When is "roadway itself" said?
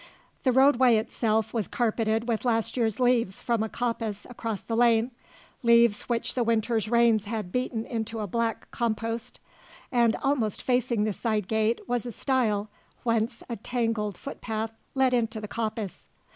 0.51-1.53